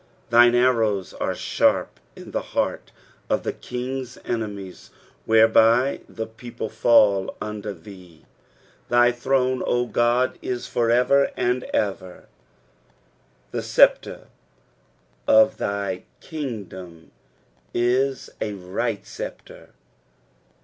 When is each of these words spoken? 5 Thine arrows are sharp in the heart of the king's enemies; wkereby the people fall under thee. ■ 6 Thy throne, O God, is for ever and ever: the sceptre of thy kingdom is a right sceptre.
5 0.31 0.31
Thine 0.31 0.55
arrows 0.55 1.13
are 1.13 1.35
sharp 1.35 1.99
in 2.15 2.31
the 2.31 2.41
heart 2.41 2.91
of 3.29 3.43
the 3.43 3.53
king's 3.53 4.17
enemies; 4.25 4.89
wkereby 5.27 6.01
the 6.09 6.25
people 6.25 6.69
fall 6.69 7.37
under 7.39 7.71
thee. 7.71 8.21
■ 8.25 8.25
6 8.87 8.89
Thy 8.89 9.11
throne, 9.11 9.61
O 9.63 9.85
God, 9.85 10.39
is 10.41 10.65
for 10.65 10.89
ever 10.89 11.29
and 11.37 11.65
ever: 11.65 12.25
the 13.51 13.61
sceptre 13.61 14.25
of 15.27 15.57
thy 15.57 16.01
kingdom 16.19 17.11
is 17.75 18.31
a 18.41 18.53
right 18.53 19.05
sceptre. 19.05 19.69